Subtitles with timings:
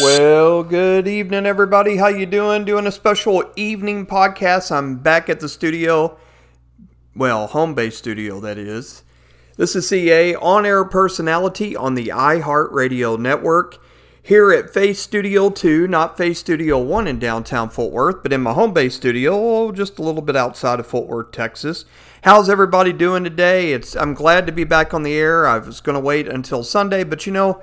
[0.00, 1.96] Well, good evening, everybody.
[1.96, 2.64] How you doing?
[2.64, 4.70] Doing a special evening podcast.
[4.70, 6.16] I'm back at the studio,
[7.16, 9.02] well, home base studio, that is.
[9.56, 13.78] This is CA, on-air personality on the iHeartRadio network.
[14.22, 18.40] Here at Faith Studio 2, not Faith Studio 1 in downtown Fort Worth, but in
[18.40, 21.86] my home base studio, oh, just a little bit outside of Fort Worth, Texas.
[22.22, 23.72] How's everybody doing today?
[23.72, 25.48] It's I'm glad to be back on the air.
[25.48, 27.60] I was going to wait until Sunday, but you know,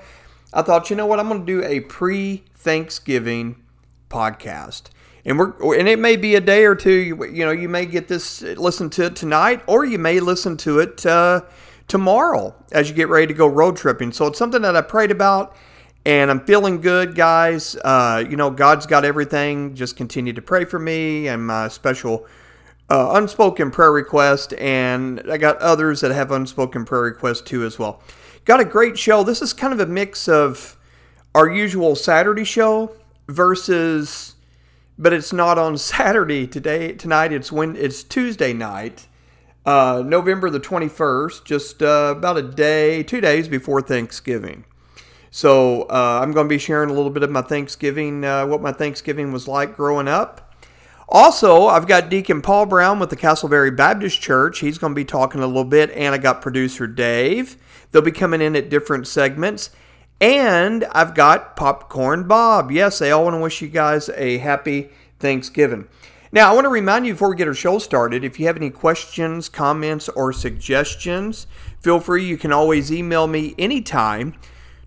[0.55, 3.62] I thought, you know what, I'm going to do a pre-Thanksgiving
[4.09, 4.84] podcast.
[5.26, 6.94] And we're and it may be a day or two.
[6.94, 10.55] You, you know, you may get this listen to it tonight, or you may listen
[10.58, 11.41] to it uh,
[11.88, 14.12] tomorrow as you get ready to go road tripping.
[14.12, 15.58] So it's something that I prayed about,
[16.05, 17.76] and I'm feeling good, guys.
[17.84, 19.74] Uh, you know, God's got everything.
[19.74, 22.27] Just continue to pray for me and my special
[22.91, 27.80] uh, unspoken prayer request, and I got others that have unspoken prayer requests too as
[27.80, 28.04] well.
[28.45, 29.23] Got a great show.
[29.23, 30.77] This is kind of a mix of
[31.34, 32.96] our usual Saturday show
[33.27, 34.35] versus,
[34.99, 36.93] but it's not on Saturday today.
[36.93, 39.07] Tonight it's when it's Tuesday night,
[39.66, 44.63] uh, November the twenty first, just uh, about a day, two days before Thanksgiving.
[45.32, 48.62] So uh, I'm going to be sharing a little bit of my Thanksgiving, uh, what
[48.62, 50.54] my Thanksgiving was like growing up.
[51.10, 54.60] Also, I've got Deacon Paul Brown with the Castleberry Baptist Church.
[54.60, 57.57] He's going to be talking a little bit, and I got producer Dave.
[57.96, 59.70] They'll be coming in at different segments.
[60.20, 62.70] And I've got Popcorn Bob.
[62.70, 65.88] Yes, I all want to wish you guys a happy Thanksgiving.
[66.34, 68.57] Now, I want to remind you before we get our show started if you have
[68.57, 71.47] any questions, comments, or suggestions,
[71.79, 72.25] feel free.
[72.25, 74.34] You can always email me anytime.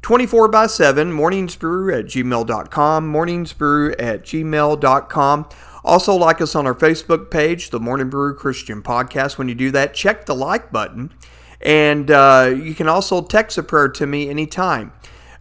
[0.02, 5.48] 24 by 7, morningsbrew at gmail.com, morningsbrew at gmail.com.
[5.82, 9.38] Also, like us on our Facebook page, the Morning Brew Christian Podcast.
[9.38, 11.14] When you do that, check the like button.
[11.60, 14.92] And uh, you can also text a prayer to me anytime.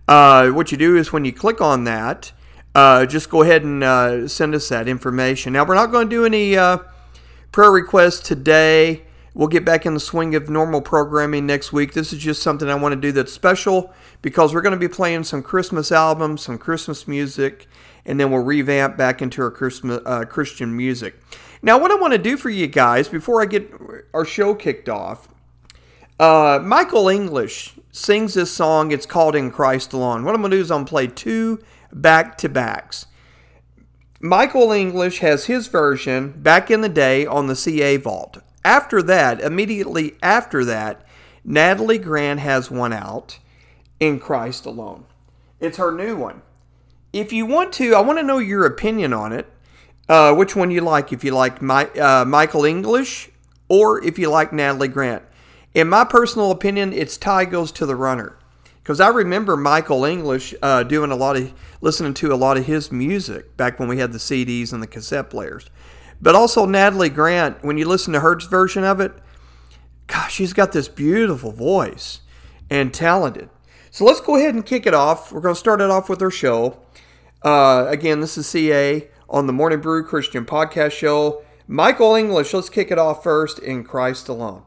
[0.08, 2.32] Uh, what you do is when you click on that,
[2.74, 5.54] uh, just go ahead and uh, send us that information.
[5.54, 6.80] Now, we're not going to do any uh,
[7.52, 9.04] prayer requests today.
[9.34, 11.94] We'll get back in the swing of normal programming next week.
[11.94, 14.88] This is just something I want to do that's special because we're going to be
[14.88, 17.68] playing some Christmas albums, some Christmas music,
[18.06, 21.20] and then we'll revamp back into our Christmas, uh, Christian music.
[21.62, 23.72] Now, what I want to do for you guys before I get
[24.14, 25.28] our show kicked off,
[26.20, 28.92] uh, Michael English sings this song.
[28.92, 30.24] It's called In Christ Alone.
[30.24, 31.60] What I'm going to do is I'm going to play two
[31.92, 33.08] back to backs.
[34.20, 38.40] Michael English has his version back in the day on the CA Vault.
[38.66, 41.06] After that, immediately after that,
[41.44, 43.38] Natalie Grant has one out
[44.00, 45.06] in Christ Alone.
[45.60, 46.42] It's her new one.
[47.14, 49.48] If you want to, I want to know your opinion on it.
[50.10, 51.14] Uh, which one you like?
[51.14, 53.30] If you like My, uh, Michael English
[53.70, 55.24] or if you like Natalie Grant.
[55.78, 58.40] In my personal opinion, it's tie goes to the runner.
[58.82, 62.66] Because I remember Michael English uh, doing a lot of, listening to a lot of
[62.66, 65.70] his music back when we had the CDs and the cassette players.
[66.20, 69.14] But also Natalie Grant, when you listen to her version of it,
[70.08, 72.22] gosh, she's got this beautiful voice
[72.72, 73.52] and talented.
[73.92, 75.32] So let's go ahead and kick it off.
[75.32, 76.80] We're going to start it off with our show.
[77.44, 81.44] Uh, again, this is CA on the Morning Brew Christian Podcast Show.
[81.68, 84.64] Michael English, let's kick it off first in Christ alone.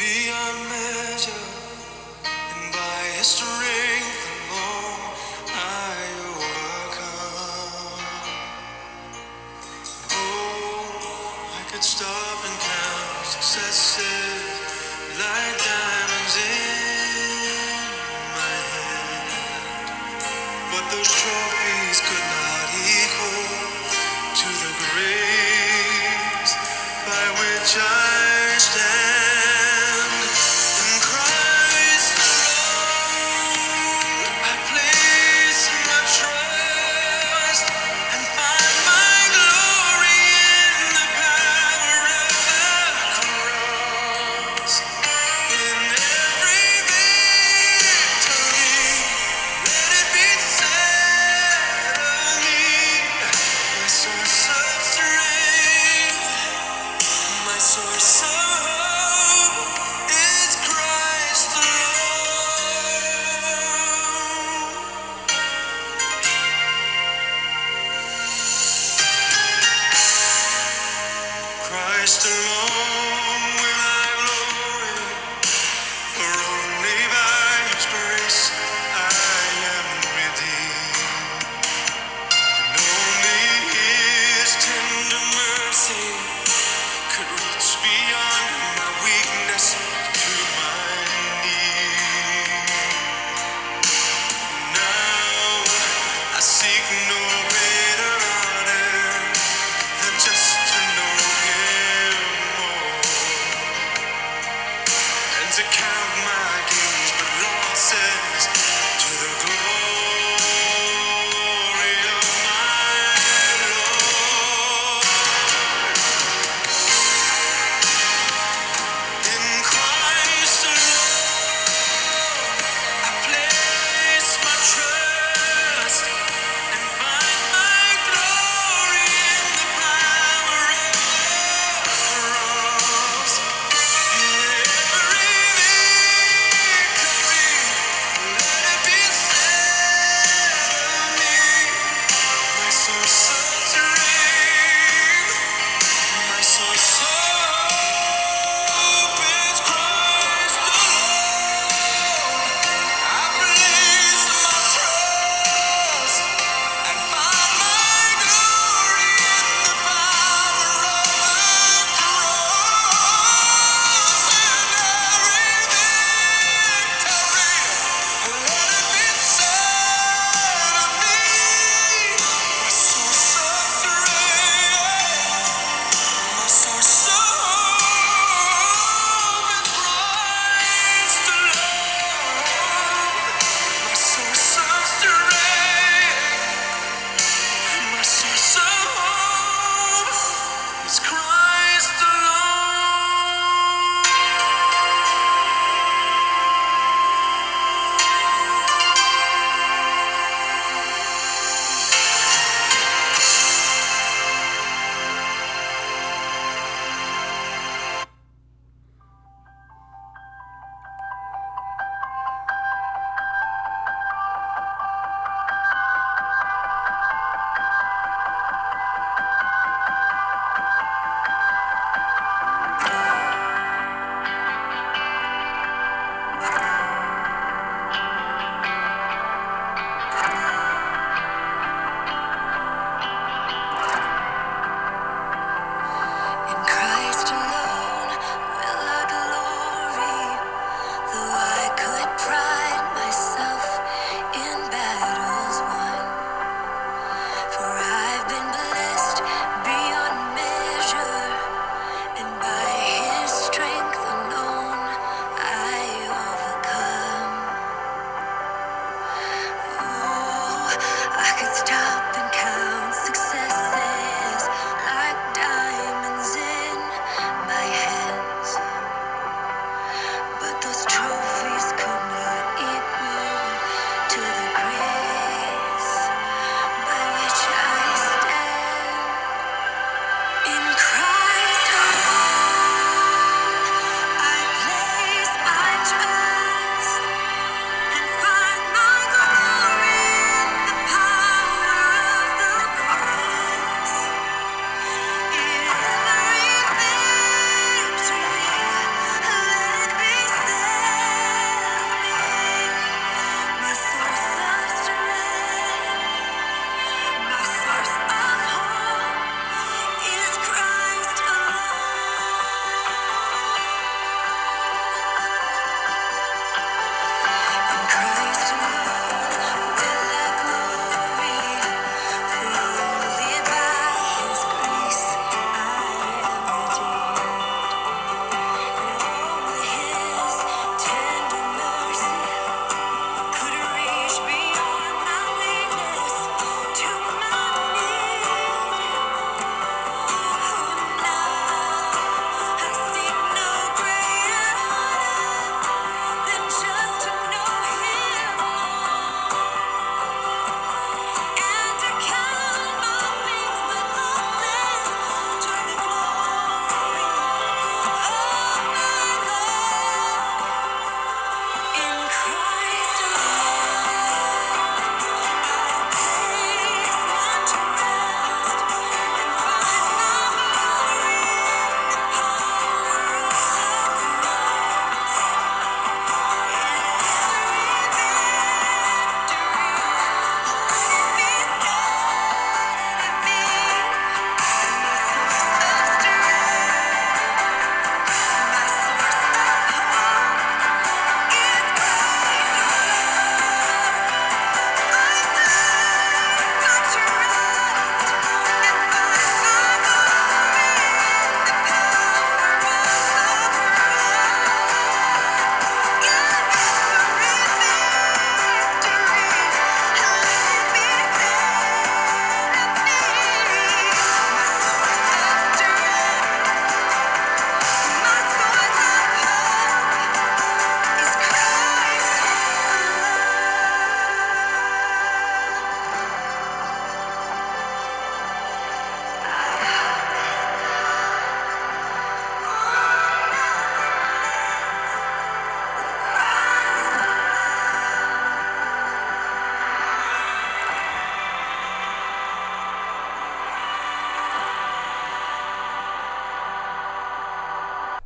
[0.00, 1.44] Beyond measure,
[2.24, 3.26] and by His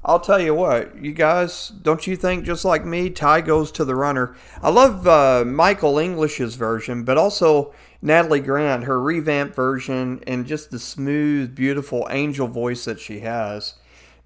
[0.06, 3.86] I'll tell you what, you guys, don't you think just like me, Ty goes to
[3.86, 4.36] the runner?
[4.60, 10.70] I love uh, Michael English's version, but also Natalie Grant, her revamped version, and just
[10.70, 13.76] the smooth, beautiful angel voice that she has.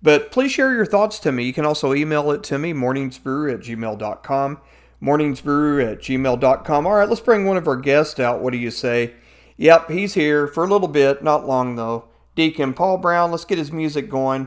[0.02, 1.44] But please share your thoughts to me.
[1.44, 4.58] You can also email it to me, morningsbrew at gmail.com.
[5.00, 6.87] Morningsbrew at gmail.com.
[6.88, 8.42] All right, let's bring one of our guests out.
[8.42, 9.14] What do you say?
[9.56, 12.08] Yep, he's here for a little bit, not long though.
[12.35, 14.47] Deacon Paul Brown, let's get his music going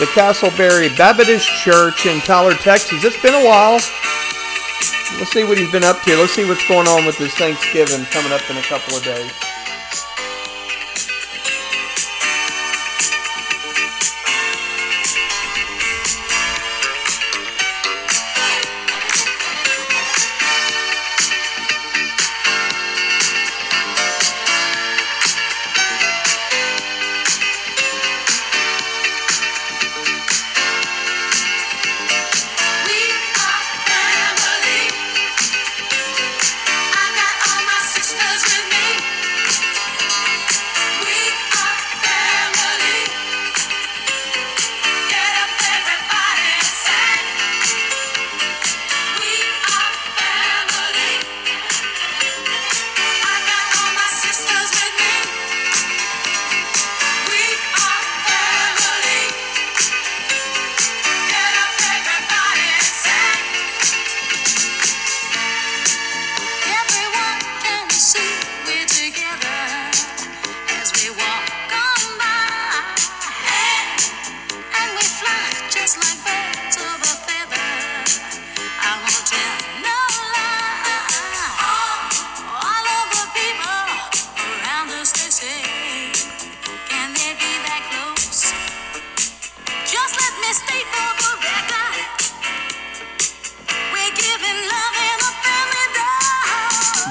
[0.00, 3.04] the Castleberry Baptist Church in Tyler, Texas.
[3.04, 3.72] It's been a while.
[5.18, 6.16] Let's see what he's been up to.
[6.16, 9.49] Let's see what's going on with his Thanksgiving coming up in a couple of days.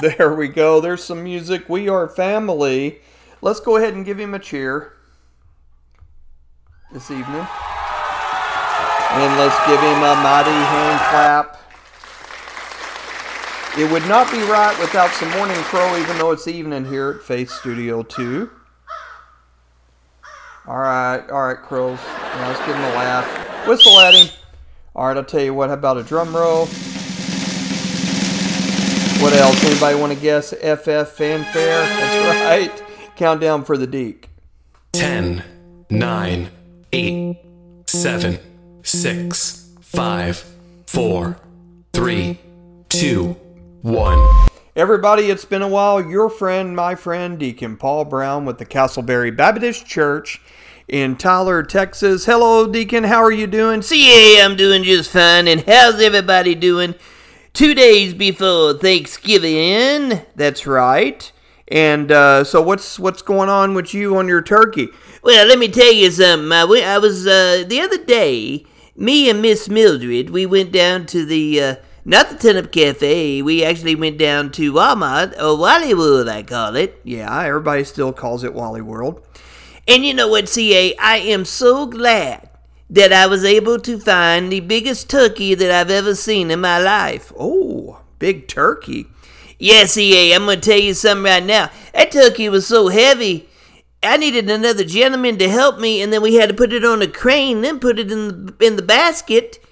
[0.16, 0.80] There we go.
[0.80, 1.68] There's some music.
[1.68, 3.00] We are family.
[3.42, 4.94] Let's go ahead and give him a cheer
[6.90, 7.46] this evening.
[9.12, 11.60] And let's give him a mighty hand clap.
[13.78, 17.22] It would not be right without some morning crow, even though it's evening here at
[17.22, 18.50] Faith Studio 2.
[20.66, 21.98] All right, all right, crows.
[22.36, 23.68] Let's give him a laugh.
[23.68, 24.28] Whistle at him.
[24.96, 25.68] All right, I'll tell you what.
[25.68, 26.68] How about a drum roll?
[29.20, 29.62] What else?
[29.62, 30.54] Anybody want to guess?
[30.54, 31.82] FF fanfare?
[31.82, 32.82] That's right.
[33.16, 34.30] Countdown for the Deke.
[34.92, 35.44] 10,
[35.90, 36.50] 9,
[36.90, 37.36] 8,
[37.86, 38.38] 7,
[38.82, 40.54] 6, 5,
[40.86, 41.36] 4,
[41.92, 42.38] 3,
[42.88, 43.36] 2,
[43.82, 44.48] 1.
[44.74, 46.02] Everybody, it's been a while.
[46.02, 50.40] Your friend, my friend, Deacon Paul Brown with the Castleberry Baptist Church
[50.88, 52.24] in Tyler, Texas.
[52.24, 53.04] Hello, Deacon.
[53.04, 53.82] How are you doing?
[53.82, 55.46] CA, I'm doing just fine.
[55.46, 56.94] And how's everybody doing?
[57.52, 60.22] Two days before Thanksgiving.
[60.36, 61.30] That's right.
[61.68, 64.88] And uh, so, what's what's going on with you on your turkey?
[65.22, 66.50] Well, let me tell you something.
[66.50, 68.66] I, I was, uh, the other day,
[68.96, 73.42] me and Miss Mildred, we went down to the, uh, not the Ton Up Cafe,
[73.42, 77.00] we actually went down to Walmart, or Wally World, I call it.
[77.04, 79.22] Yeah, everybody still calls it Wally World.
[79.86, 80.96] And you know what, CA?
[80.96, 82.49] I am so glad
[82.90, 86.78] that I was able to find the biggest turkey that I've ever seen in my
[86.78, 87.32] life.
[87.38, 89.06] Oh, big turkey.
[89.58, 91.70] Yes, CA, I'm gonna tell you something right now.
[91.94, 93.48] That turkey was so heavy,
[94.02, 97.02] I needed another gentleman to help me, and then we had to put it on
[97.02, 99.62] a crane, then put it in the, in the basket,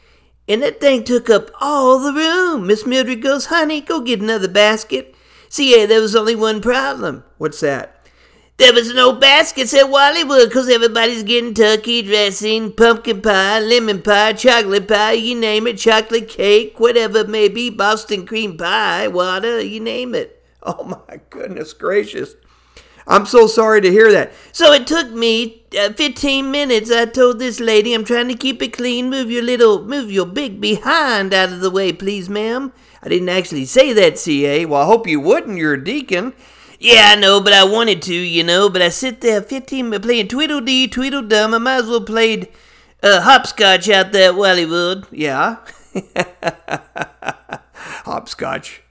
[0.46, 2.66] and that thing took up all the room.
[2.66, 5.14] Miss Mildred goes, honey, go get another basket.
[5.48, 7.24] CA, there was only one problem.
[7.38, 7.97] What's that?
[8.58, 14.02] There was no baskets at Wally World because everybody's getting turkey dressing, pumpkin pie, lemon
[14.02, 19.06] pie, chocolate pie, you name it, chocolate cake, whatever it may be, Boston cream pie,
[19.06, 20.34] water, you name it.
[20.64, 22.34] Oh my goodness gracious.
[23.06, 24.32] I'm so sorry to hear that.
[24.50, 26.90] So it took me uh, 15 minutes.
[26.90, 29.08] I told this lady, I'm trying to keep it clean.
[29.08, 32.72] Move your little, move your big behind out of the way, please, ma'am.
[33.02, 34.66] I didn't actually say that, CA.
[34.66, 35.58] Well, I hope you wouldn't.
[35.58, 36.34] You're a deacon.
[36.78, 38.68] Yeah, I know, but I wanted to, you know.
[38.70, 41.54] But I sit there 15 minutes playing Tweedledee, Tweedledum.
[41.54, 42.48] I might as well played
[43.02, 45.06] uh, hopscotch out there at Wally World.
[45.10, 45.56] Yeah.
[48.04, 48.82] Hopscotch.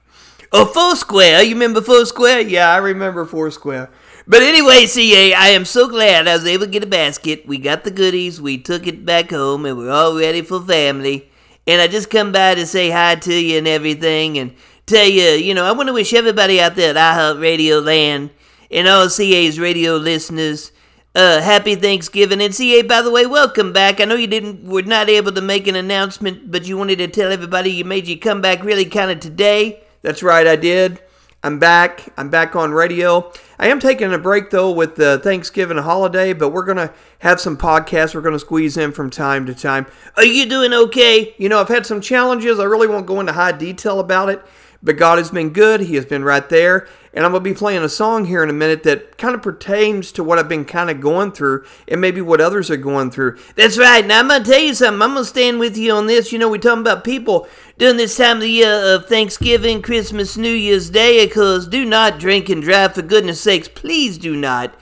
[0.52, 1.42] Or Foursquare.
[1.42, 2.40] You remember Foursquare?
[2.40, 3.90] Yeah, I remember Foursquare.
[4.26, 7.46] But anyway, CA, I am so glad I was able to get a basket.
[7.46, 11.30] We got the goodies, we took it back home, and we're all ready for family.
[11.66, 14.54] And I just come by to say hi to you and everything, and
[14.88, 18.30] tell you, you know, I want to wish everybody out there at iHeartRadio Land
[18.70, 20.72] and all CA's radio listeners
[21.14, 22.40] Uh, happy Thanksgiving.
[22.40, 24.00] And CA, by the way, welcome back.
[24.00, 27.08] I know you didn't, were not able to make an announcement, but you wanted to
[27.08, 29.82] tell everybody you made your comeback really kind of today.
[30.02, 31.00] That's right, I did.
[31.42, 32.12] I'm back.
[32.16, 33.32] I'm back on radio.
[33.58, 37.56] I am taking a break though with the Thanksgiving holiday, but we're gonna have some
[37.56, 39.86] podcasts we're gonna squeeze in from time to time.
[40.16, 41.34] Are you doing okay?
[41.38, 42.58] You know, I've had some challenges.
[42.60, 44.42] I really won't go into high detail about it,
[44.82, 45.80] but God has been good.
[45.80, 46.88] He has been right there.
[47.12, 49.42] And I'm going to be playing a song here in a minute that kind of
[49.42, 53.10] pertains to what I've been kind of going through and maybe what others are going
[53.10, 53.38] through.
[53.56, 54.06] That's right.
[54.06, 55.02] Now, I'm going to tell you something.
[55.02, 56.32] I'm going to stand with you on this.
[56.32, 60.36] You know, we're talking about people during this time of the year of Thanksgiving, Christmas,
[60.36, 63.68] New Year's Day, because do not drink and drive, for goodness sakes.
[63.68, 64.74] Please do not.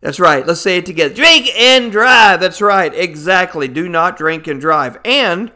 [0.00, 0.46] That's right.
[0.46, 1.14] Let's say it together.
[1.14, 2.40] Drink and drive.
[2.40, 2.92] That's right.
[2.92, 3.68] Exactly.
[3.68, 4.98] Do not drink and drive.
[5.04, 5.52] And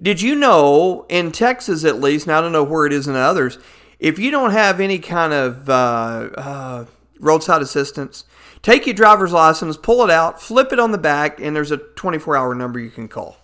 [0.00, 3.16] did you know, in Texas at least, now I don't know where it is in
[3.16, 3.58] others,
[3.98, 6.84] if you don't have any kind of uh, uh,
[7.20, 8.24] roadside assistance,
[8.62, 11.78] take your driver's license, pull it out, flip it on the back, and there's a
[11.78, 13.36] 24 hour number you can call.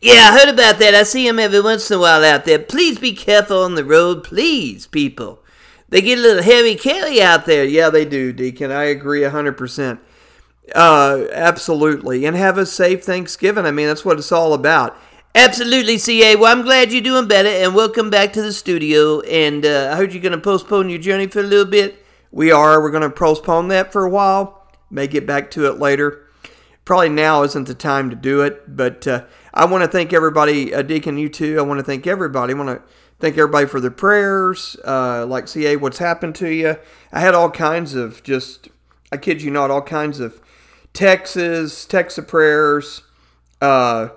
[0.00, 0.94] Yeah, I heard about that.
[0.94, 2.60] I see them every once in a while out there.
[2.60, 5.40] Please be careful on the road, please, people.
[5.88, 7.64] They get a little heavy carry out there.
[7.64, 8.70] Yeah, they do, Deacon.
[8.70, 9.98] I agree 100%.
[10.74, 12.26] Uh, absolutely.
[12.26, 13.64] And have a safe Thanksgiving.
[13.64, 14.96] I mean, that's what it's all about.
[15.34, 16.36] Absolutely, CA.
[16.36, 19.20] Well, I'm glad you're doing better, and welcome back to the studio.
[19.20, 22.04] And uh, I heard you're going to postpone your journey for a little bit.
[22.32, 22.80] We are.
[22.80, 24.66] We're going to postpone that for a while.
[24.90, 26.26] May get back to it later.
[26.84, 30.74] Probably now isn't the time to do it, but uh, I want to thank everybody,
[30.74, 31.58] uh, Deacon, you too.
[31.58, 32.54] I want to thank everybody.
[32.54, 32.82] I want to
[33.20, 34.76] thank everybody for their prayers.
[34.82, 36.76] Uh, like CA, what's happened to you?
[37.12, 38.68] I had all kinds of just,
[39.12, 40.40] I kid you not, all kinds of
[40.94, 43.02] texts of prayers.
[43.60, 44.08] Uh,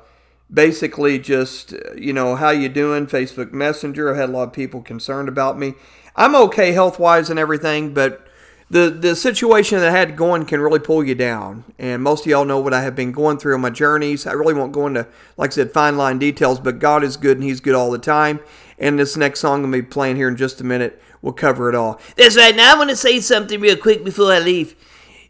[0.54, 4.82] basically just you know how you doing facebook messenger i had a lot of people
[4.82, 5.74] concerned about me
[6.16, 8.28] i'm okay health wise and everything but
[8.70, 12.30] the the situation that i had going can really pull you down and most of
[12.30, 14.88] y'all know what i have been going through on my journeys i really won't go
[14.88, 17.92] into like i said fine line details but god is good and he's good all
[17.92, 18.40] the time
[18.78, 21.34] and this next song i'm going to be playing here in just a minute will
[21.34, 22.56] cover it all That's right.
[22.56, 24.76] Now I want to say something real quick before I leave.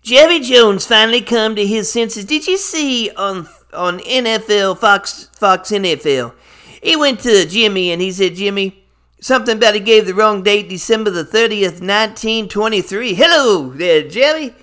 [0.01, 2.25] Jerry Jones finally come to his senses.
[2.25, 6.33] Did you see on on NFL Fox Fox NFL?
[6.81, 8.83] He went to Jimmy and he said, Jimmy,
[9.19, 13.13] something about he gave the wrong date, December the thirtieth, nineteen twenty three.
[13.13, 14.55] Hello there, Jerry.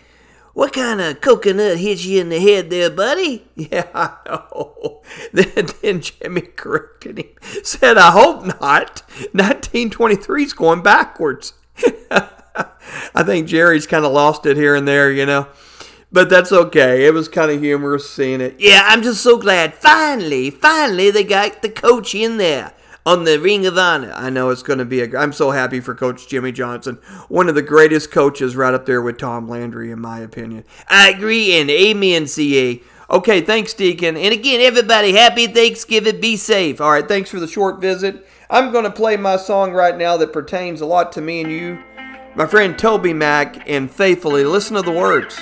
[0.58, 3.46] What kind of coconut hit you in the head there, buddy?
[3.54, 5.02] Yeah, I know.
[5.32, 7.28] Then, then Jimmy corrected him.
[7.62, 9.02] Said, I hope not.
[9.32, 11.52] 1923 is going backwards.
[12.10, 15.46] I think Jerry's kind of lost it here and there, you know.
[16.10, 17.06] But that's okay.
[17.06, 18.56] It was kind of humorous seeing it.
[18.58, 19.74] Yeah, I'm just so glad.
[19.74, 22.72] Finally, finally, they got the coach in there
[23.04, 24.12] on the Ring of Honor.
[24.14, 25.18] I know it's going to be a.
[25.18, 26.96] I'm so happy for Coach Jimmy Johnson,
[27.28, 30.64] one of the greatest coaches, right up there with Tom Landry, in my opinion.
[30.88, 32.80] I agree, and amen, CA.
[33.10, 34.16] Okay, thanks, Deacon.
[34.16, 36.20] And again, everybody, happy Thanksgiving.
[36.20, 36.80] Be safe.
[36.80, 38.26] All right, thanks for the short visit.
[38.50, 41.50] I'm going to play my song right now that pertains a lot to me and
[41.50, 41.82] you,
[42.34, 45.38] my friend Toby Mac, and faithfully listen to the words.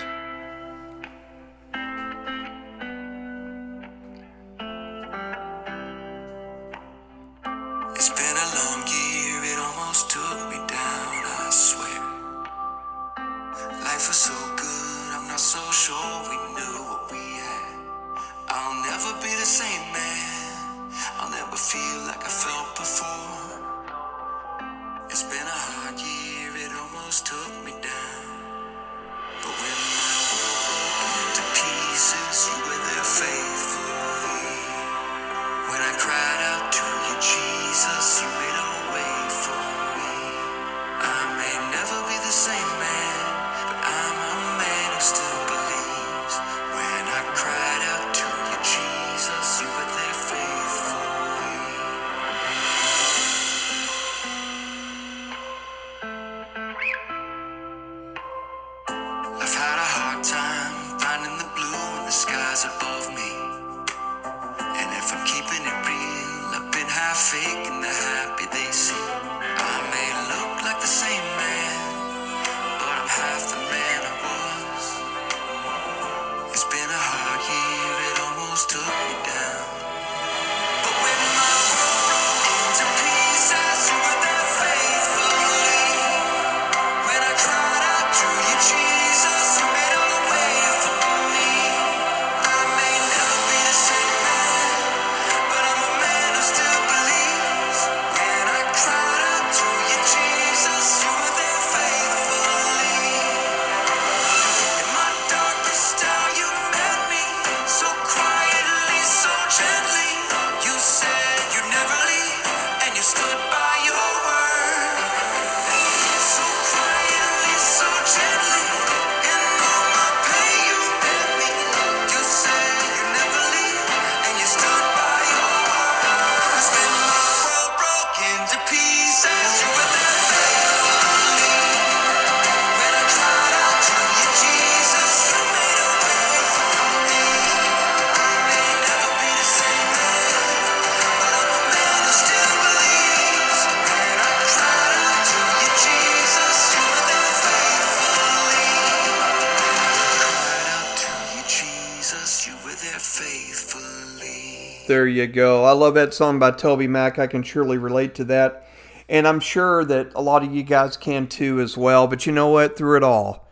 [155.07, 155.63] There you go.
[155.63, 157.21] I love that song by Toby Mac.
[157.21, 158.67] I can surely relate to that.
[159.09, 162.09] And I'm sure that a lot of you guys can too as well.
[162.09, 162.77] But you know what?
[162.77, 163.47] Through it all,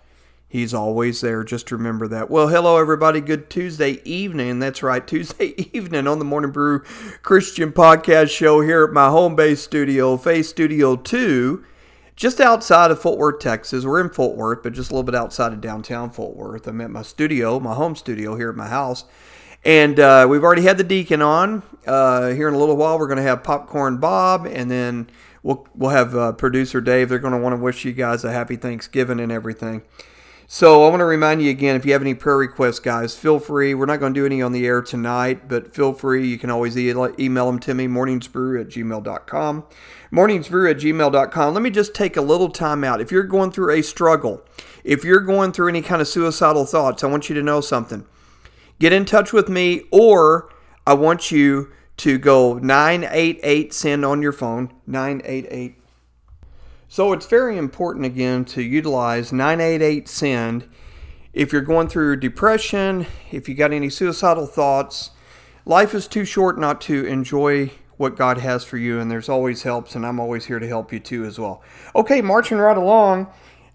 [0.48, 1.44] he's always there.
[1.44, 2.28] Just remember that.
[2.28, 3.20] Well, hello, everybody.
[3.20, 4.58] Good Tuesday evening.
[4.58, 6.80] That's right, Tuesday evening on the Morning Brew
[7.22, 11.64] Christian Podcast Show here at my home base studio, Faith Studio 2
[12.16, 13.84] just outside of Fort Worth, Texas.
[13.84, 16.66] We're in Fort Worth, but just a little bit outside of downtown Fort Worth.
[16.66, 19.04] I'm at my studio, my home studio here at my house.
[19.64, 21.62] And uh, we've already had the deacon on.
[21.86, 25.10] Uh, here in a little while, we're going to have Popcorn Bob, and then
[25.42, 27.08] we'll, we'll have uh, producer Dave.
[27.08, 29.82] They're going to want to wish you guys a happy Thanksgiving and everything.
[30.46, 33.38] So I want to remind you again, if you have any prayer requests, guys, feel
[33.38, 33.74] free.
[33.74, 36.28] We're not going to do any on the air tonight, but feel free.
[36.28, 39.64] You can always e- email them to me, morningsbrew at gmail.com.
[40.12, 41.54] Morningsbrew at gmail.com.
[41.54, 43.00] Let me just take a little time out.
[43.00, 44.44] If you're going through a struggle,
[44.84, 48.06] if you're going through any kind of suicidal thoughts, I want you to know something.
[48.78, 50.50] Get in touch with me, or
[50.86, 55.76] I want you to go 988 send on your phone, 988
[56.94, 60.68] so it's very important again to utilize 988 send
[61.32, 65.10] if you're going through depression, if you got any suicidal thoughts.
[65.66, 69.64] Life is too short not to enjoy what God has for you, and there's always
[69.64, 71.64] helps, and I'm always here to help you too as well.
[71.96, 73.26] Okay, marching right along.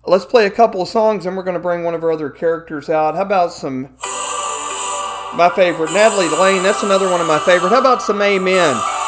[0.06, 2.30] Let's play a couple of songs, and we're going to bring one of our other
[2.30, 3.16] characters out.
[3.16, 3.98] How about some
[5.36, 6.64] my favorite, Natalie Layne?
[6.64, 7.70] That's another one of my favorite.
[7.70, 8.99] How about some Amen?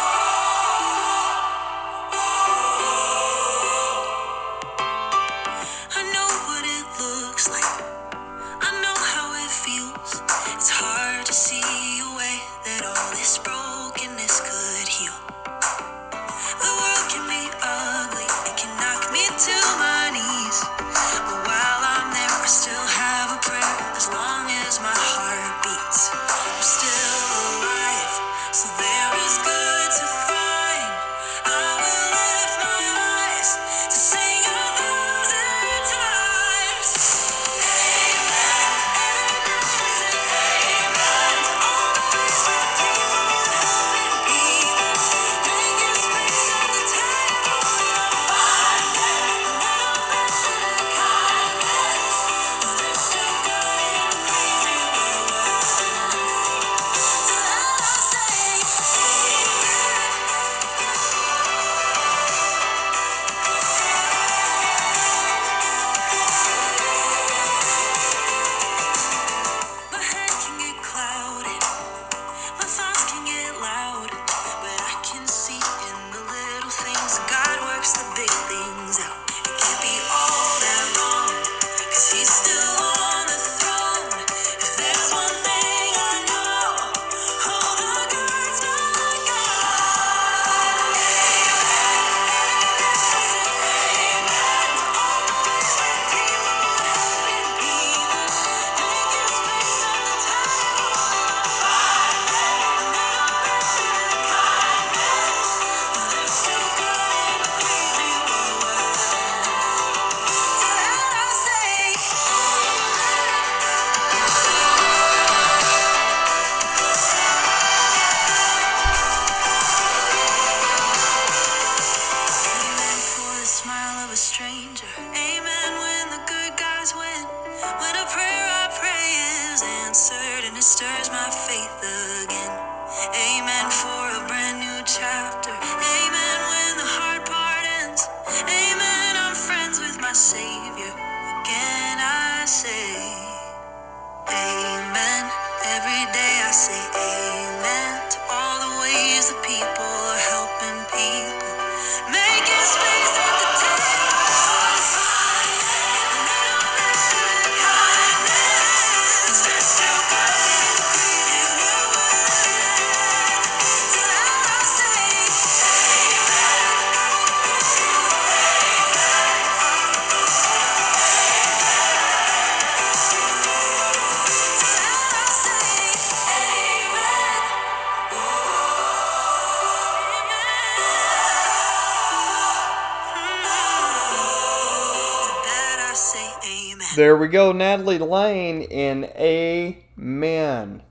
[186.95, 190.84] there we go, Natalie Layne in Amen.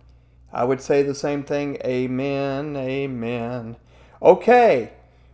[0.52, 1.76] I would say the same thing.
[1.84, 2.76] Amen.
[2.76, 3.76] Amen.
[4.22, 4.92] Okay.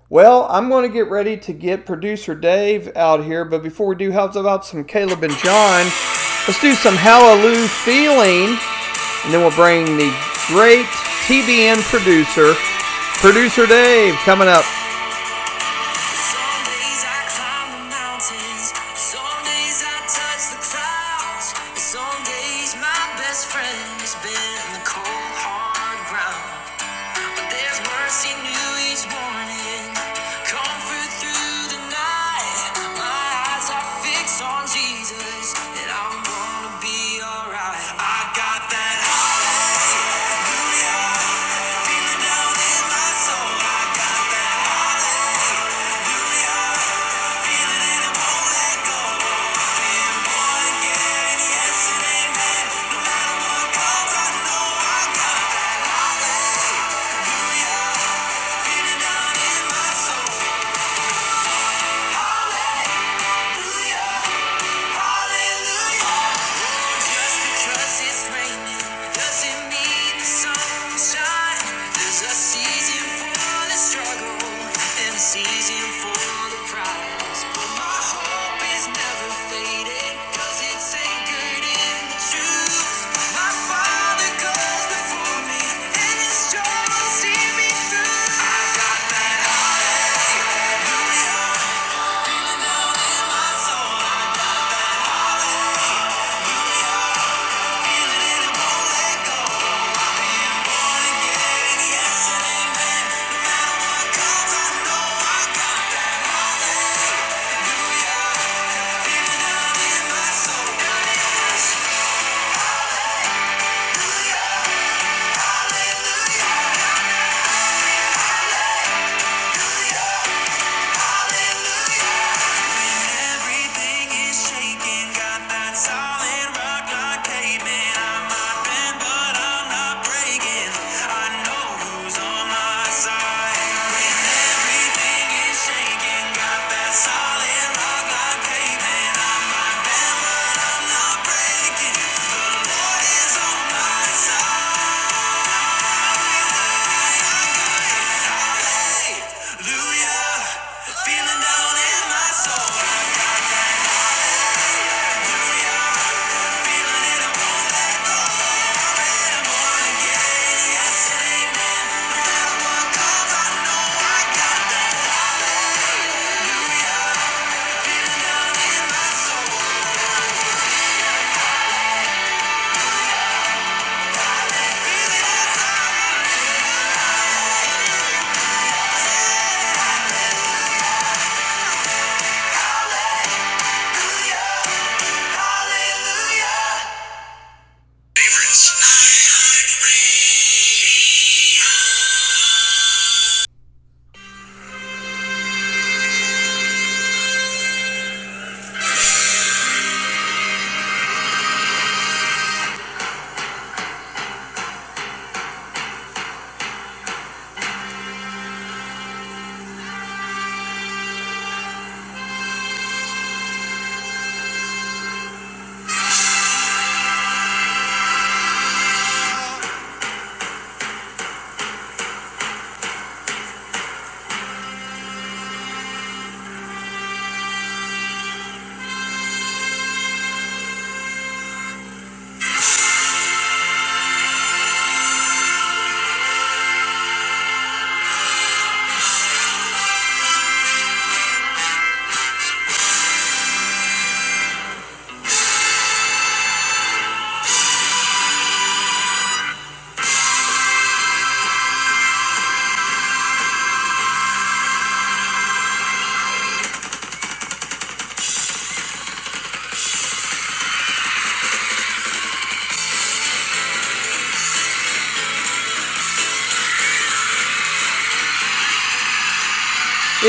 [0.08, 3.96] Well, I'm going to get ready to get producer Dave out here, but before we
[3.96, 5.84] do, how's about some Caleb and John?
[6.46, 8.56] Let's do some Hallelujah Feeling,
[9.24, 10.14] and then we'll bring the
[10.46, 10.86] great
[11.26, 12.54] TBN producer,
[13.20, 14.64] producer Dave, coming up.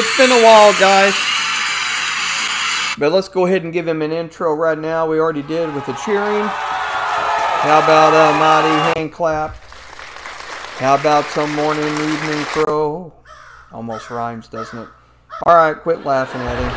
[0.09, 1.13] It's been a while, guys.
[2.97, 5.05] But let's go ahead and give him an intro right now.
[5.05, 6.47] We already did with the cheering.
[6.47, 9.55] How about a mighty hand clap?
[10.77, 13.13] How about some morning evening crow?
[13.71, 14.87] Almost rhymes, doesn't it?
[15.45, 16.69] All right, quit laughing at him.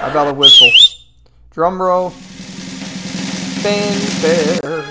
[0.00, 0.70] How about a whistle?
[1.50, 2.10] Drum roll.
[3.60, 4.82] Fanfare.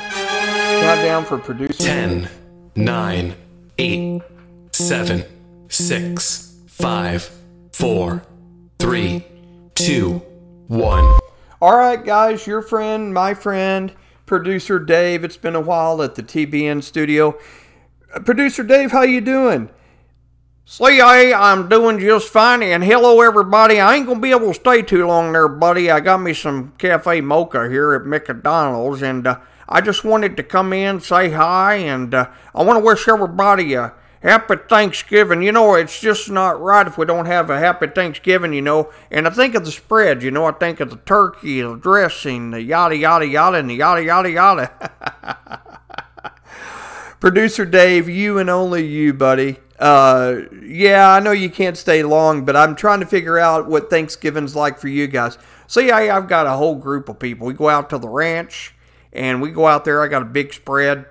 [0.81, 1.85] Countdown for producing.
[1.85, 2.29] Ten,
[2.75, 3.35] nine,
[3.77, 4.23] eight,
[4.71, 5.25] seven,
[5.67, 6.50] six
[6.81, 7.29] five,
[7.73, 8.23] four,
[8.79, 9.23] three,
[9.75, 10.17] two,
[10.67, 11.19] one.
[11.61, 13.93] All right, guys, your friend, my friend,
[14.25, 15.23] producer Dave.
[15.23, 17.37] It's been a while at the TBN studio.
[18.11, 19.69] Uh, producer Dave, how you doing?
[20.65, 23.79] See, I'm doing just fine, and hello everybody.
[23.79, 25.91] I ain't gonna be able to stay too long there, buddy.
[25.91, 29.39] I got me some cafe mocha here at McDonald's, and uh,
[29.69, 33.75] I just wanted to come in, say hi, and uh, I want to wish everybody
[33.75, 35.41] a happy Thanksgiving.
[35.41, 38.91] You know, it's just not right if we don't have a happy Thanksgiving, you know.
[39.09, 42.51] And I think of the spread, you know, I think of the turkey, the dressing,
[42.51, 45.61] the yada, yada, yada, and the yada, yada, yada.
[47.19, 49.57] Producer Dave, you and only you, buddy.
[49.77, 53.89] Uh, yeah, I know you can't stay long, but I'm trying to figure out what
[53.89, 55.37] Thanksgiving's like for you guys.
[55.67, 57.47] See, I, I've got a whole group of people.
[57.47, 58.75] We go out to the ranch,
[59.13, 60.03] and we go out there.
[60.03, 61.05] I got a big spread.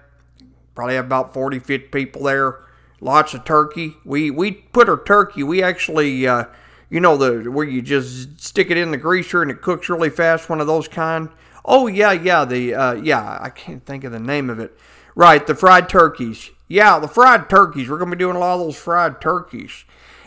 [0.74, 2.60] Probably have about 40, 50 people there.
[3.00, 3.96] Lots of turkey.
[4.04, 5.42] We we put our turkey.
[5.42, 6.44] We actually, uh,
[6.88, 10.10] you know, the where you just stick it in the greaser and it cooks really
[10.10, 10.48] fast.
[10.48, 11.30] One of those kind.
[11.64, 12.44] Oh yeah, yeah.
[12.44, 14.76] The uh, yeah, I can't think of the name of it.
[15.14, 16.50] Right, the fried turkeys.
[16.68, 17.88] Yeah, the fried turkeys.
[17.88, 19.84] We're gonna be doing a lot of those fried turkeys.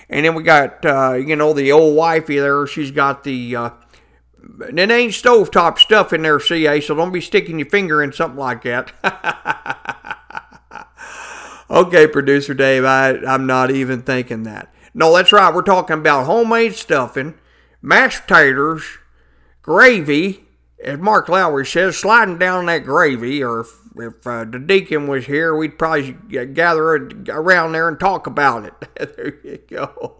[0.09, 2.67] And then we got, uh, you know, the old wifey there.
[2.67, 3.69] She's got the, uh,
[4.59, 8.37] it ain't stovetop stuff in there, CA, so don't be sticking your finger in something
[8.37, 8.91] like that.
[11.73, 14.73] okay, producer Dave, I, I'm not even thinking that.
[14.93, 15.53] No, that's right.
[15.53, 17.33] We're talking about homemade stuffing,
[17.81, 18.83] mashed taters,
[19.61, 20.45] gravy,
[20.83, 25.25] as Mark Lowry says, sliding down that gravy, or if, if uh, the deacon was
[25.25, 26.13] here, we'd probably
[26.47, 28.73] gather around there and talk about it.
[29.15, 30.17] there you go.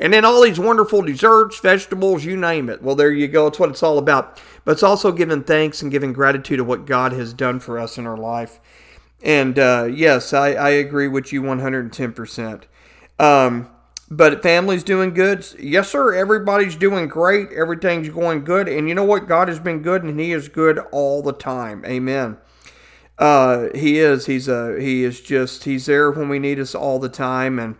[0.00, 2.82] And then all these wonderful desserts, vegetables, you name it.
[2.82, 3.48] Well, there you go.
[3.48, 4.40] It's what it's all about.
[4.64, 7.98] But it's also giving thanks and giving gratitude to what God has done for us
[7.98, 8.60] in our life.
[9.22, 12.62] And uh, yes, I, I agree with you 110%.
[13.18, 13.68] Um,
[14.10, 15.46] but family's doing good.
[15.58, 16.14] Yes, sir.
[16.14, 17.52] Everybody's doing great.
[17.52, 18.68] Everything's going good.
[18.68, 19.28] And you know what?
[19.28, 21.84] God has been good, and He is good all the time.
[21.84, 22.38] Amen.
[23.18, 24.26] Uh, he is.
[24.26, 24.80] He's a.
[24.80, 25.64] He is just.
[25.64, 27.76] He's there when we need us all the time, and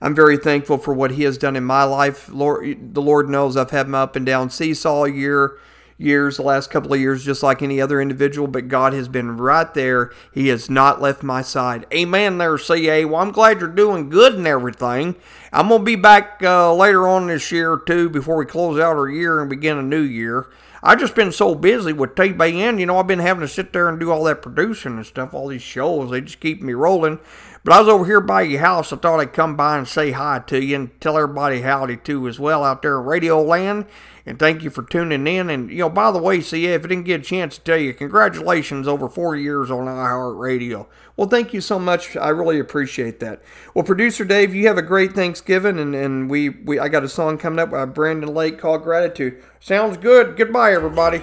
[0.00, 2.28] I'm very thankful for what He has done in my life.
[2.28, 5.58] Lord, the Lord knows I've had my up and down seesaw year,
[5.98, 8.48] years, the last couple of years, just like any other individual.
[8.48, 10.12] But God has been right there.
[10.32, 11.86] He has not left my side.
[11.92, 12.38] Amen.
[12.38, 13.04] There, CA.
[13.04, 15.16] Well, I'm glad you're doing good and everything.
[15.52, 19.08] I'm gonna be back uh, later on this year too, before we close out our
[19.08, 20.46] year and begin a new year.
[20.82, 23.88] I've just been so busy with TBN, you know, I've been having to sit there
[23.88, 26.10] and do all that producing and stuff, all these shows.
[26.10, 27.18] They just keep me rolling.
[27.66, 28.92] But I was over here by your house.
[28.92, 32.28] I thought I'd come by and say hi to you and tell everybody howdy too
[32.28, 33.86] as well out there in Radio Land.
[34.24, 35.50] And thank you for tuning in.
[35.50, 37.76] And, you know, by the way, CA, if I didn't get a chance to tell
[37.76, 40.86] you, congratulations over four years on iHeartRadio.
[41.16, 42.16] Well, thank you so much.
[42.16, 43.42] I really appreciate that.
[43.74, 45.80] Well, producer Dave, you have a great Thanksgiving.
[45.80, 49.42] And, and we, we I got a song coming up by Brandon Lake called Gratitude.
[49.58, 50.36] Sounds good.
[50.36, 51.20] Goodbye, everybody.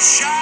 [0.00, 0.39] Get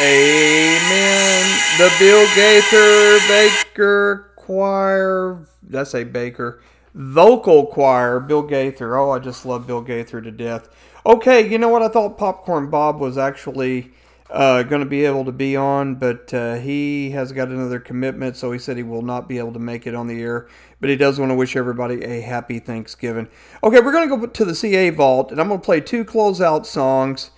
[0.00, 1.58] Amen.
[1.78, 5.46] The Bill Gaither Baker Choir.
[5.62, 6.60] That's a Baker
[6.98, 8.20] vocal choir.
[8.20, 8.96] Bill Gaither.
[8.96, 10.68] Oh, I just love Bill Gaither to death.
[11.06, 11.82] Okay, you know what?
[11.82, 13.92] I thought Popcorn Bob was actually
[14.30, 18.36] uh, going to be able to be on, but uh, he has got another commitment,
[18.36, 20.48] so he said he will not be able to make it on the air.
[20.80, 23.28] But he does want to wish everybody a happy Thanksgiving.
[23.62, 26.04] Okay, we're going to go to the CA Vault, and I'm going to play two
[26.04, 27.30] closeout songs.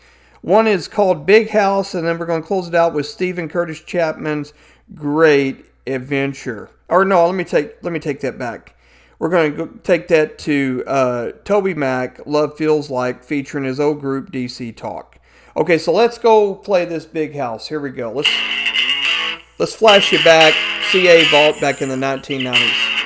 [0.43, 3.49] One is called Big House, and then we're going to close it out with Steven
[3.49, 4.53] Curtis Chapman's
[4.95, 6.71] Great Adventure.
[6.89, 8.75] Or no, let me take let me take that back.
[9.19, 12.27] We're going to take that to uh, Toby Mac.
[12.27, 15.19] Love feels like featuring his old group DC Talk.
[15.57, 17.69] Okay, so let's go play this Big House.
[17.69, 18.11] Here we go.
[18.11, 18.31] Let's
[19.59, 20.55] let's flash you back.
[20.91, 23.00] CA Vault back in the 1990s.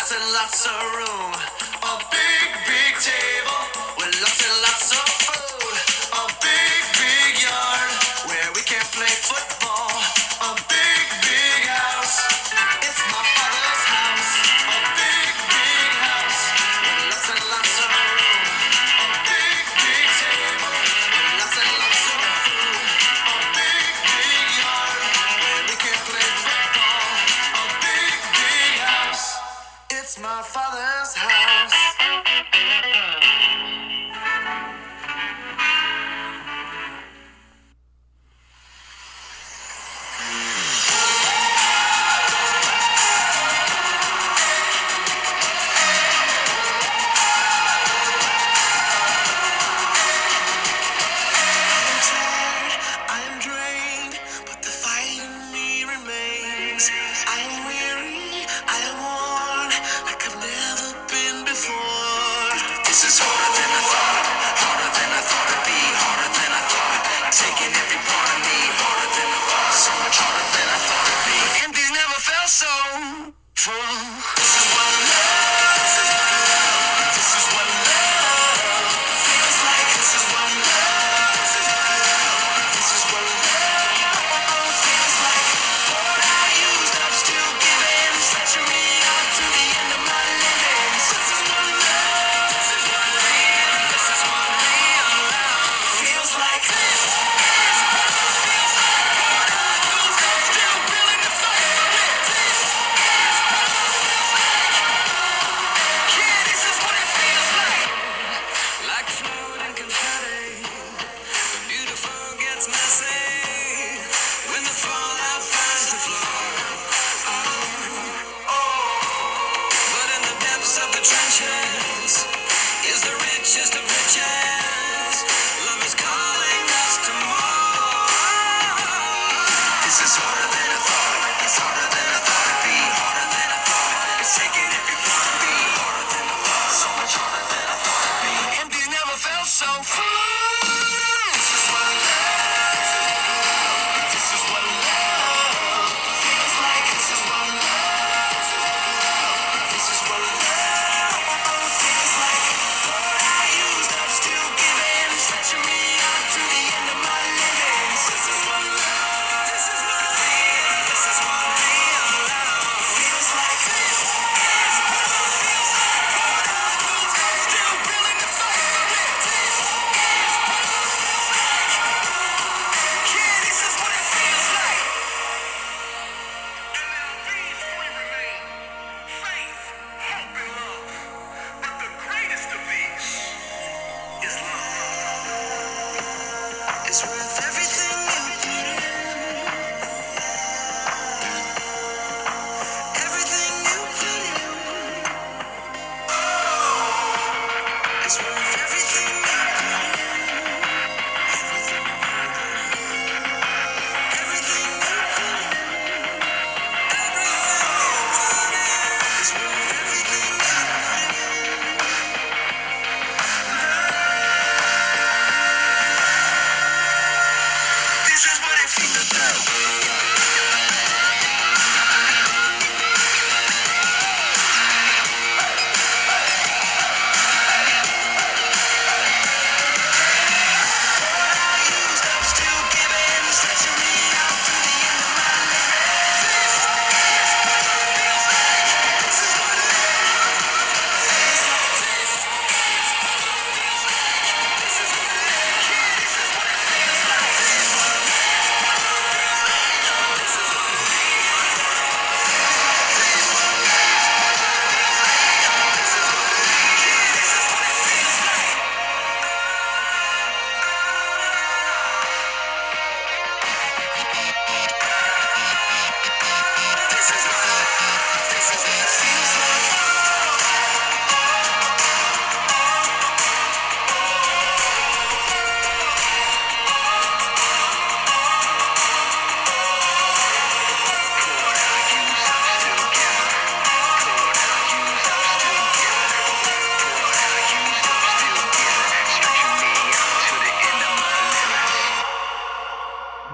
[0.00, 1.32] lots and lots of room.
[1.82, 3.62] A big, big table
[3.98, 5.76] with lots and lots of food.
[6.16, 6.39] A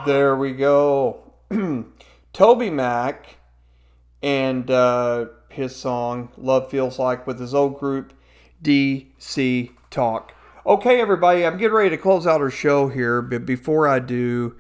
[0.06, 1.32] There we go.
[2.32, 3.38] Toby Mac
[4.22, 8.12] and uh, his song Love Feels Like with his old group
[8.62, 10.32] DC Talk.
[10.64, 14.54] Okay, everybody, I'm getting ready to close out our show here, but before I do,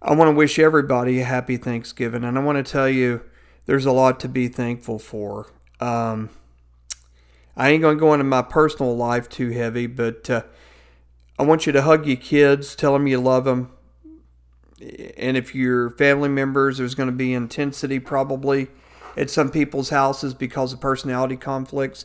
[0.00, 3.20] I want to wish everybody a happy Thanksgiving, and I want to tell you
[3.66, 5.52] there's a lot to be thankful for.
[5.80, 6.30] Um,
[7.58, 10.44] I ain't going to go into my personal life too heavy, but uh,
[11.38, 13.70] I want you to hug your kids, tell them you love them,
[14.80, 18.68] and if your family members, there's going to be intensity probably
[19.16, 22.04] at some people's houses because of personality conflicts.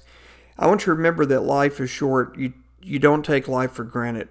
[0.58, 2.38] I want you to remember that life is short.
[2.38, 4.30] You you don't take life for granted.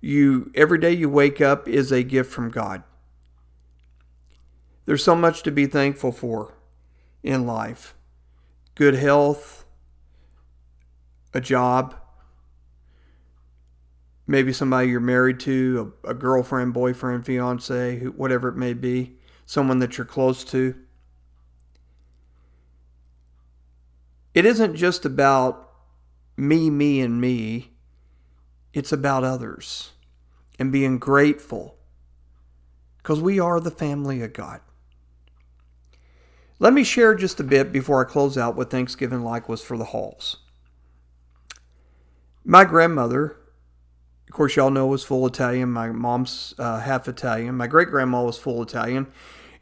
[0.00, 2.82] You every day you wake up is a gift from God.
[4.84, 6.54] There's so much to be thankful for
[7.22, 7.94] in life.
[8.74, 9.64] Good health,
[11.34, 11.94] a job,
[14.32, 19.18] maybe somebody you're married to, a, a girlfriend, boyfriend, fiance, who- whatever it may be,
[19.44, 20.74] someone that you're close to.
[24.32, 25.68] It isn't just about
[26.34, 27.72] me, me, and me.
[28.72, 29.90] It's about others
[30.58, 31.76] and being grateful
[32.96, 34.62] because we are the family of God.
[36.58, 39.76] Let me share just a bit before I close out what Thanksgiving like was for
[39.76, 40.38] the Halls.
[42.44, 43.36] My grandmother,
[44.32, 45.70] of course, y'all know was full Italian.
[45.70, 47.54] My mom's uh, half Italian.
[47.54, 49.06] My great grandma was full Italian.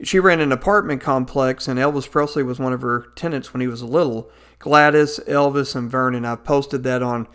[0.04, 3.66] She ran an apartment complex, and Elvis Presley was one of her tenants when he
[3.66, 4.30] was a little.
[4.60, 6.24] Gladys, Elvis, and Vernon.
[6.24, 7.26] I've posted that on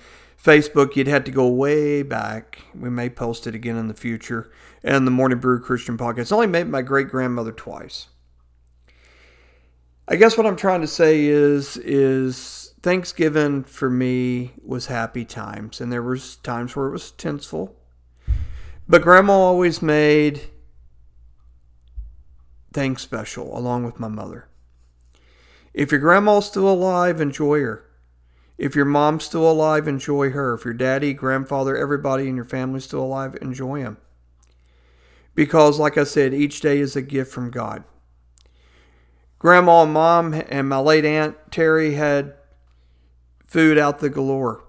[0.41, 0.95] Facebook.
[0.95, 2.61] You'd have to go way back.
[2.73, 4.49] We may post it again in the future.
[4.81, 6.31] And the Morning Brew Christian Podcast.
[6.31, 8.07] I only met my great grandmother twice.
[10.07, 15.81] I guess what I'm trying to say is is Thanksgiving for me was happy times,
[15.81, 17.75] and there was times where it was tenseful.
[18.87, 20.51] But Grandma always made
[22.71, 24.49] things special, along with my mother.
[25.73, 27.85] If your grandma's still alive, enjoy her.
[28.59, 30.53] If your mom's still alive, enjoy her.
[30.53, 33.97] If your daddy, grandfather, everybody in your family's still alive, enjoy them.
[35.33, 37.83] Because, like I said, each day is a gift from God.
[39.39, 42.35] Grandma and mom and my late aunt Terry had
[43.55, 44.65] food out the galore.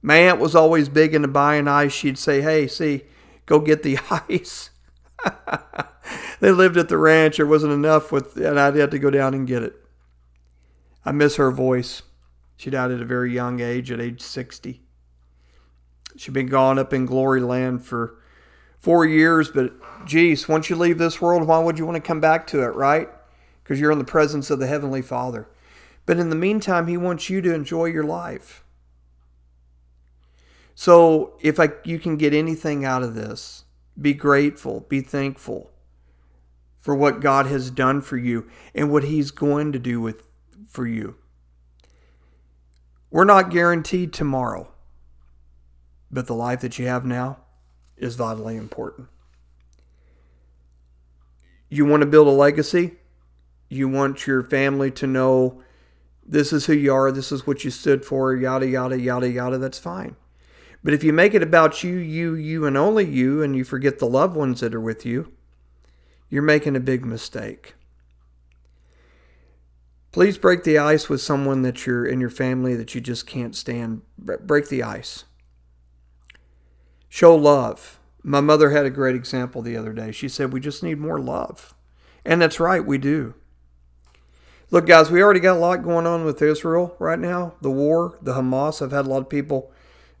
[0.00, 1.92] My aunt was always big into buying ice.
[1.92, 3.02] She'd say, Hey, see,
[3.46, 4.70] go get the ice.
[6.40, 7.38] they lived at the ranch.
[7.38, 9.74] There wasn't enough with, and I'd have to go down and get it.
[11.04, 12.02] I miss her voice.
[12.56, 14.82] She died at a very young age, at age 60.
[16.16, 18.20] She'd been gone up in glory land for
[18.78, 19.72] four years, but
[20.06, 22.76] geez, once you leave this world, why would you want to come back to it,
[22.76, 23.08] right?
[23.64, 25.48] Because you're in the presence of the Heavenly Father.
[26.08, 28.64] But in the meantime, He wants you to enjoy your life.
[30.74, 33.64] So if I, you can get anything out of this,
[34.00, 35.70] be grateful, be thankful
[36.80, 40.22] for what God has done for you and what He's going to do with
[40.66, 41.16] for you.
[43.10, 44.72] We're not guaranteed tomorrow,
[46.10, 47.40] but the life that you have now
[47.98, 49.08] is vitally important.
[51.68, 52.94] You want to build a legacy?
[53.68, 55.64] You want your family to know
[56.28, 59.56] this is who you are, this is what you stood for, yada, yada, yada, yada,
[59.56, 60.14] that's fine.
[60.84, 63.98] But if you make it about you, you, you, and only you, and you forget
[63.98, 65.32] the loved ones that are with you,
[66.28, 67.74] you're making a big mistake.
[70.12, 73.56] Please break the ice with someone that you're in your family that you just can't
[73.56, 74.02] stand.
[74.18, 75.24] Break the ice.
[77.08, 77.98] Show love.
[78.22, 80.12] My mother had a great example the other day.
[80.12, 81.74] She said, We just need more love.
[82.24, 83.34] And that's right, we do.
[84.70, 87.54] Look, guys, we already got a lot going on with Israel right now.
[87.62, 88.82] The war, the Hamas.
[88.82, 89.72] I've had a lot of people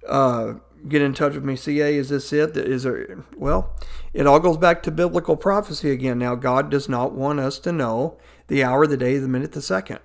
[0.08, 0.54] uh,
[0.88, 1.54] get in touch with me.
[1.54, 2.56] CA, is this it?
[2.56, 3.24] Is there?
[3.36, 3.76] Well,
[4.14, 6.18] it all goes back to biblical prophecy again.
[6.18, 9.60] Now, God does not want us to know the hour, the day, the minute, the
[9.60, 9.98] second.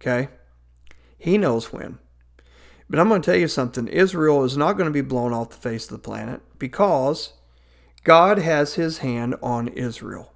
[0.00, 0.28] Okay,
[1.16, 1.98] He knows when.
[2.90, 3.86] But I'm going to tell you something.
[3.86, 7.34] Israel is not going to be blown off the face of the planet because
[8.02, 10.32] God has His hand on Israel.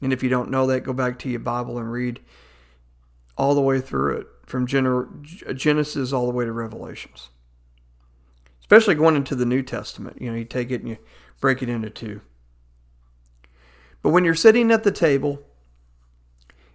[0.00, 2.20] And if you don't know that, go back to your Bible and read
[3.36, 7.30] all the way through it from Genesis all the way to Revelations.
[8.60, 10.20] Especially going into the New Testament.
[10.20, 10.98] You know, you take it and you
[11.40, 12.20] break it into two.
[14.02, 15.42] But when you're sitting at the table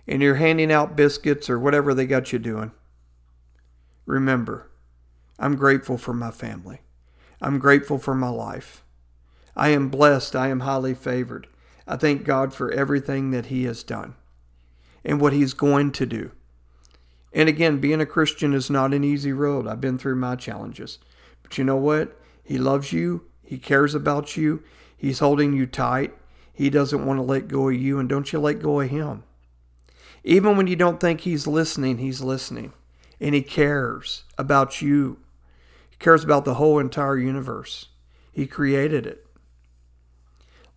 [0.08, 2.72] and you're handing out biscuits or whatever they got you doing,
[4.06, 4.70] remember,
[5.40, 6.82] I'm grateful for my family.
[7.42, 8.84] I'm grateful for my life.
[9.56, 10.36] I am blessed.
[10.36, 11.48] I am highly favored.
[11.88, 14.16] I thank God for everything that He has done
[15.04, 16.32] and what He's going to do.
[17.32, 19.68] And again, being a Christian is not an easy road.
[19.68, 21.00] I've been through my challenges.
[21.44, 22.18] But you know what?
[22.44, 24.64] He loves you, He cares about you,
[24.98, 26.14] He's holding you tight.
[26.54, 29.24] He doesn't want to let go of you, and don't you let go of Him.
[30.24, 32.72] Even when you don't think He's listening, He's listening.
[33.20, 35.18] And He cares about you,
[35.90, 37.90] He cares about the whole entire universe.
[38.32, 39.25] He created it.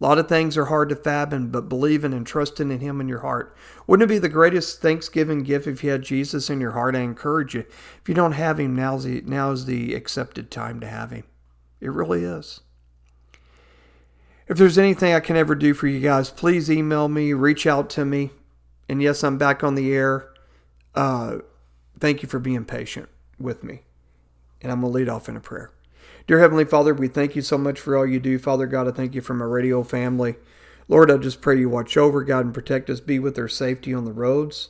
[0.01, 3.09] A lot of things are hard to fathom, but believing and trusting in Him in
[3.09, 3.57] your heart.
[3.87, 6.95] Wouldn't it be the greatest Thanksgiving gift if you had Jesus in your heart?
[6.95, 7.65] I encourage you.
[8.01, 11.25] If you don't have Him, now's the, now is the accepted time to have Him.
[11.81, 12.61] It really is.
[14.47, 17.91] If there's anything I can ever do for you guys, please email me, reach out
[17.91, 18.31] to me.
[18.89, 20.31] And yes, I'm back on the air.
[20.95, 21.39] Uh,
[21.99, 23.83] thank you for being patient with me.
[24.63, 25.71] And I'm going to lead off in a prayer.
[26.29, 28.39] Dear Heavenly Father, we thank you so much for all you do.
[28.39, 30.37] Father God, I thank you for my radio family.
[30.87, 33.01] Lord, I just pray you watch over, God, and protect us.
[33.01, 34.69] Be with their safety on the roads.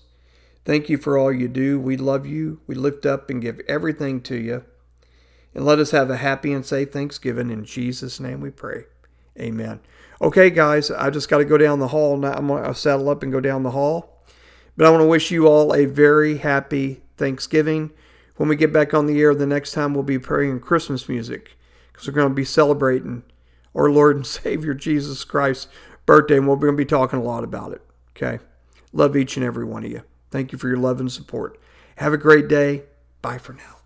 [0.64, 1.80] Thank you for all you do.
[1.80, 2.60] We love you.
[2.68, 4.66] We lift up and give everything to you.
[5.52, 7.50] And let us have a happy and safe Thanksgiving.
[7.50, 8.84] In Jesus' name we pray.
[9.36, 9.80] Amen.
[10.22, 12.34] Okay, guys, I just got to go down the hall now.
[12.34, 14.22] I'm going to saddle up and go down the hall.
[14.76, 17.90] But I want to wish you all a very happy Thanksgiving.
[18.38, 21.58] When we get back on the air the next time, we'll be praying Christmas music
[21.92, 23.24] because we're going to be celebrating
[23.74, 25.66] our Lord and Savior Jesus Christ's
[26.06, 27.82] birthday, and we're going to be talking a lot about it.
[28.16, 28.42] Okay?
[28.92, 30.02] Love each and every one of you.
[30.30, 31.60] Thank you for your love and support.
[31.96, 32.84] Have a great day.
[33.22, 33.77] Bye for now.